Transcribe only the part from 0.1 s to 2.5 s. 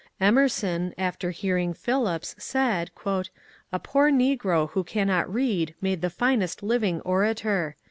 Emerson after hearing Phillips